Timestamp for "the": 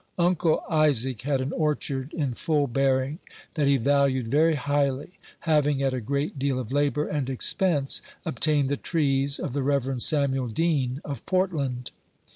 8.69-8.77, 9.53-9.61